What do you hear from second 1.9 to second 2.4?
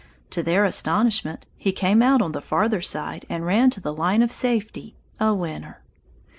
out on